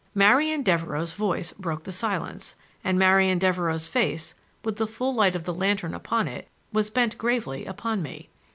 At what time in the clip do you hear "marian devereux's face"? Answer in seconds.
2.97-4.33